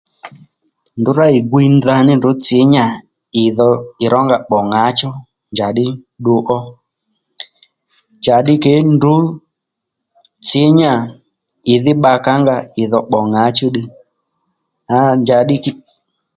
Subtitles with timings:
[0.99, 2.85] Ndrǔ rǎ ì gwiy ndaní ndrǔ tsǐ ní yà
[3.43, 3.69] ì dho
[4.03, 5.09] ì rónga bbò ŋǎchú
[5.51, 5.85] njàddí
[6.17, 6.59] ddu ó
[8.19, 9.25] njàddí ke ndrǔj
[10.45, 10.93] tsǐ ní yà
[11.73, 13.87] ì dhí bbakà ó nga ìdhó bbò ŋǎchú ddiy
[14.93, 15.65] aa y`a njàddí k...